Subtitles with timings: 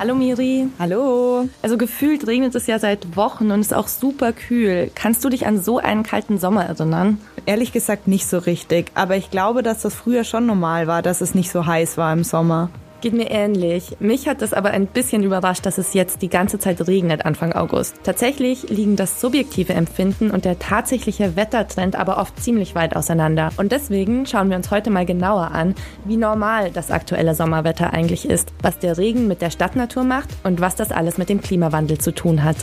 [0.00, 0.66] Hallo Miri.
[0.78, 1.46] Hallo.
[1.60, 4.90] Also gefühlt regnet es ja seit Wochen und ist auch super kühl.
[4.94, 7.18] Kannst du dich an so einen kalten Sommer erinnern?
[7.44, 11.20] Ehrlich gesagt nicht so richtig, aber ich glaube, dass das früher schon normal war, dass
[11.20, 12.70] es nicht so heiß war im Sommer.
[13.00, 13.96] Geht mir ähnlich.
[13.98, 17.54] Mich hat es aber ein bisschen überrascht, dass es jetzt die ganze Zeit regnet Anfang
[17.54, 17.94] August.
[18.02, 23.52] Tatsächlich liegen das subjektive Empfinden und der tatsächliche Wettertrend aber oft ziemlich weit auseinander.
[23.56, 25.74] Und deswegen schauen wir uns heute mal genauer an,
[26.04, 30.60] wie normal das aktuelle Sommerwetter eigentlich ist, was der Regen mit der Stadtnatur macht und
[30.60, 32.56] was das alles mit dem Klimawandel zu tun hat.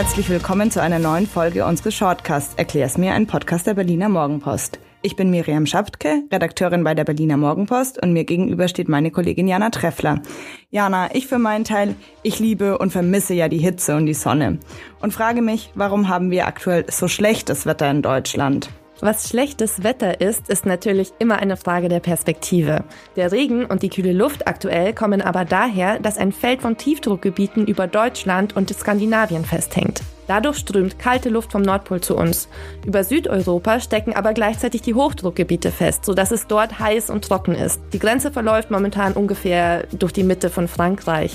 [0.00, 4.78] Herzlich willkommen zu einer neuen Folge unseres Shortcasts Erklär's mir, ein Podcast der Berliner Morgenpost.
[5.02, 9.46] Ich bin Miriam Schaptke, Redakteurin bei der Berliner Morgenpost und mir gegenüber steht meine Kollegin
[9.46, 10.22] Jana Treffler.
[10.70, 14.58] Jana, ich für meinen Teil, ich liebe und vermisse ja die Hitze und die Sonne
[15.02, 18.70] und frage mich, warum haben wir aktuell so schlechtes Wetter in Deutschland?
[19.02, 22.84] Was schlechtes Wetter ist, ist natürlich immer eine Frage der Perspektive.
[23.16, 27.66] Der Regen und die kühle Luft aktuell kommen aber daher, dass ein Feld von Tiefdruckgebieten
[27.66, 30.02] über Deutschland und Skandinavien festhängt.
[30.26, 32.48] Dadurch strömt kalte Luft vom Nordpol zu uns.
[32.86, 37.80] Über Südeuropa stecken aber gleichzeitig die Hochdruckgebiete fest, sodass es dort heiß und trocken ist.
[37.94, 41.32] Die Grenze verläuft momentan ungefähr durch die Mitte von Frankreich.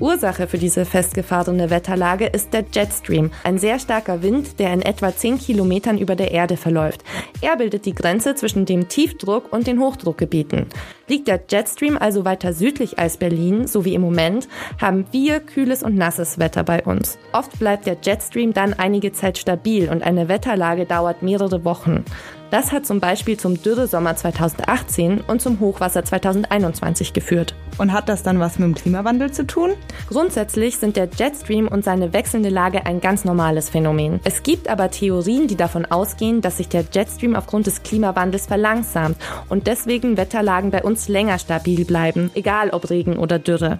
[0.00, 5.14] Ursache für diese festgefahrene Wetterlage ist der Jetstream, ein sehr starker Wind, der in etwa
[5.14, 7.04] 10 Kilometern über der Erde verläuft.
[7.40, 10.66] Er bildet die Grenze zwischen dem Tiefdruck und den Hochdruckgebieten.
[11.06, 14.48] Liegt der Jetstream also weiter südlich als Berlin, so wie im Moment,
[14.80, 17.18] haben wir kühles und nasses Wetter bei uns.
[17.32, 22.04] Oft bleibt der Jetstream dann einige Zeit stabil und eine Wetterlage dauert mehrere Wochen.
[22.50, 27.54] Das hat zum Beispiel zum Dürresommer 2018 und zum Hochwasser 2021 geführt.
[27.80, 29.70] Und hat das dann was mit dem Klimawandel zu tun?
[30.06, 34.20] Grundsätzlich sind der Jetstream und seine wechselnde Lage ein ganz normales Phänomen.
[34.22, 39.16] Es gibt aber Theorien, die davon ausgehen, dass sich der Jetstream aufgrund des Klimawandels verlangsamt
[39.48, 43.78] und deswegen Wetterlagen bei uns länger stabil bleiben, egal ob Regen oder Dürre.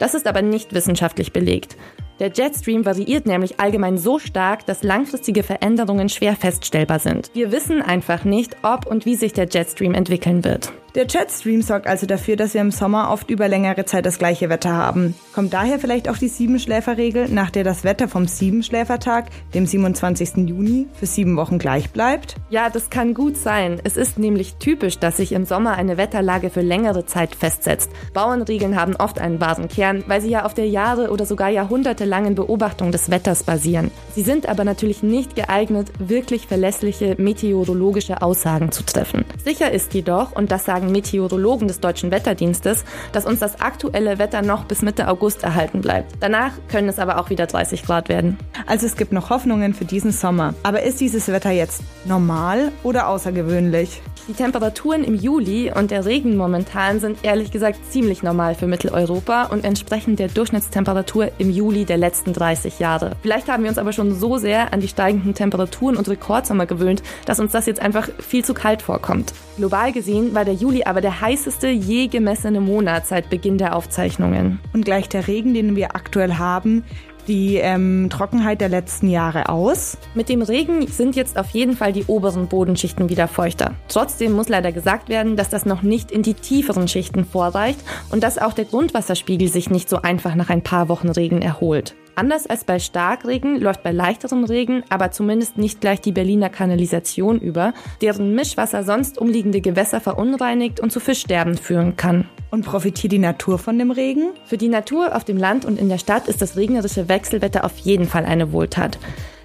[0.00, 1.76] Das ist aber nicht wissenschaftlich belegt.
[2.18, 7.30] Der Jetstream variiert nämlich allgemein so stark, dass langfristige Veränderungen schwer feststellbar sind.
[7.34, 10.72] Wir wissen einfach nicht, ob und wie sich der Jetstream entwickeln wird.
[10.94, 14.48] Der Jetstream sorgt also dafür, dass wir im Sommer oft über längere Zeit das gleiche
[14.48, 15.14] Wetter haben.
[15.34, 20.48] Kommt daher vielleicht auch die Siebenschläferregel, nach der das Wetter vom Siebenschläfertag, dem 27.
[20.48, 22.36] Juni, für sieben Wochen gleich bleibt?
[22.48, 23.80] Ja, das kann gut sein.
[23.84, 27.90] Es ist nämlich typisch, dass sich im Sommer eine Wetterlage für längere Zeit festsetzt.
[28.14, 32.34] Bauernregeln haben oft einen wahren Kern, weil sie ja auf der Jahre oder sogar jahrhundertelangen
[32.34, 33.90] Beobachtung des Wetters basieren.
[34.14, 39.26] Sie sind aber natürlich nicht geeignet, wirklich verlässliche meteorologische Aussagen zu treffen.
[39.44, 44.18] Sicher ist jedoch, und das sagen sagen Meteorologen des Deutschen Wetterdienstes, dass uns das aktuelle
[44.18, 46.12] Wetter noch bis Mitte August erhalten bleibt.
[46.20, 48.38] Danach können es aber auch wieder 30 Grad werden.
[48.66, 50.54] Also es gibt noch Hoffnungen für diesen Sommer.
[50.62, 54.00] Aber ist dieses Wetter jetzt normal oder außergewöhnlich?
[54.28, 59.44] Die Temperaturen im Juli und der Regen momentan sind ehrlich gesagt ziemlich normal für Mitteleuropa
[59.44, 63.12] und entsprechen der Durchschnittstemperatur im Juli der letzten 30 Jahre.
[63.22, 67.02] Vielleicht haben wir uns aber schon so sehr an die steigenden Temperaturen und Rekordsommer gewöhnt,
[67.24, 69.32] dass uns das jetzt einfach viel zu kalt vorkommt.
[69.56, 74.60] Global gesehen war der Juli aber der heißeste je gemessene Monat seit Beginn der Aufzeichnungen.
[74.74, 76.84] Und gleich der Regen, den wir aktuell haben,
[77.28, 79.98] die ähm, Trockenheit der letzten Jahre aus.
[80.14, 83.74] Mit dem Regen sind jetzt auf jeden Fall die oberen Bodenschichten wieder feuchter.
[83.88, 87.80] Trotzdem muss leider gesagt werden, dass das noch nicht in die tieferen Schichten vorreicht
[88.10, 91.94] und dass auch der Grundwasserspiegel sich nicht so einfach nach ein paar Wochen Regen erholt.
[92.18, 97.38] Anders als bei Starkregen läuft bei leichterem Regen aber zumindest nicht gleich die Berliner Kanalisation
[97.38, 102.28] über, deren Mischwasser sonst umliegende Gewässer verunreinigt und zu Fischsterben führen kann.
[102.50, 104.30] Und profitiert die Natur von dem Regen?
[104.46, 107.78] Für die Natur auf dem Land und in der Stadt ist das regnerische Wechselwetter auf
[107.78, 108.98] jeden Fall eine Wohltat.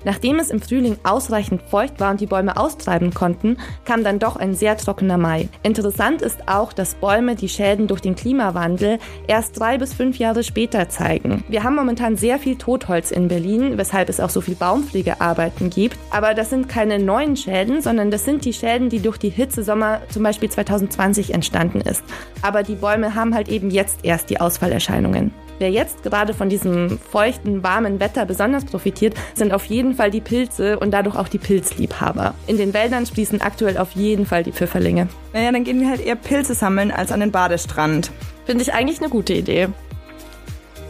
[0.04, 4.36] Nachdem es im Frühling ausreichend feucht war und die Bäume austreiben konnten, kam dann doch
[4.36, 5.50] ein sehr trockener Mai.
[5.64, 10.44] Interessant ist auch, dass Bäume die Schäden durch den Klimawandel erst drei bis fünf Jahre
[10.44, 11.44] später zeigen.
[11.48, 15.98] Wir haben momentan sehr viel Totholz in Berlin, weshalb es auch so viel Baumpflegearbeiten gibt.
[16.12, 20.02] Aber das sind keine neuen Schäden, sondern das sind die Schäden, die durch die Hitzesommer
[20.10, 22.04] zum Beispiel 2020 entstanden ist.
[22.42, 25.32] Aber die Bäume haben halt eben jetzt erst die Ausfallerscheinungen.
[25.60, 30.22] Wer jetzt gerade von diesem feuchten, warmen Wetter besonders profitiert, sind auf jeden Fall die
[30.22, 32.34] Pilze und dadurch auch die Pilzliebhaber.
[32.48, 35.08] In den Wäldern sprießen aktuell auf jeden Fall die Pfifferlinge.
[35.34, 38.12] Naja, dann gehen wir halt eher Pilze sammeln als an den Badestrand.
[38.46, 39.70] Finde ich eigentlich eine gute Idee.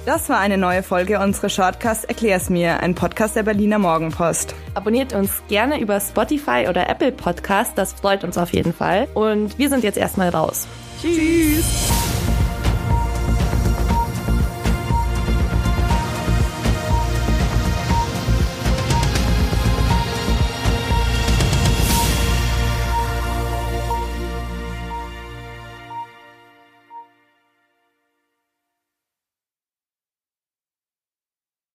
[0.05, 4.53] Das war eine neue Folge unseres Shortcast Erklär's mir, ein Podcast der Berliner Morgenpost.
[4.73, 9.07] Abonniert uns gerne über Spotify oder Apple Podcast, das freut uns auf jeden Fall.
[9.13, 10.67] Und wir sind jetzt erstmal raus.
[11.01, 11.92] Tschüss.